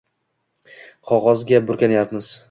Qog‘ozga 1.11 1.59
burkanyapmiz. 1.67 2.31